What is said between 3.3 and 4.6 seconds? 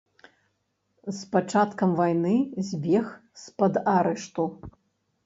з-пад арышту.